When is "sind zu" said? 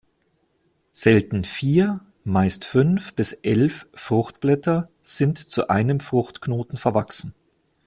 5.03-5.67